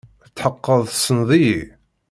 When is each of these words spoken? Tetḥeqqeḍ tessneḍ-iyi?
Tetḥeqqeḍ 0.25 0.81
tessneḍ-iyi? 0.89 1.61